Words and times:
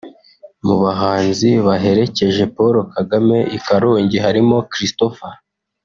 Mu 0.65 0.75
bahanzi 0.83 1.49
baherekeje 1.67 2.43
Paul 2.55 2.75
Kagame 2.95 3.37
i 3.57 3.59
Karongi 3.65 4.17
harimo 4.25 4.57
Christopher 4.71 5.33